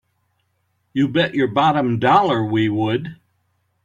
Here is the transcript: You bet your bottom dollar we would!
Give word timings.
You 0.93 1.07
bet 1.09 1.35
your 1.35 1.47
bottom 1.47 1.99
dollar 1.99 2.43
we 2.43 2.69
would! 2.69 3.17